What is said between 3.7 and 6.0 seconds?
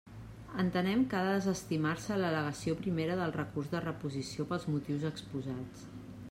de reposició pels motius exposats.